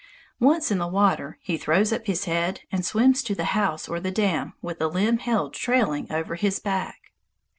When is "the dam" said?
3.99-4.53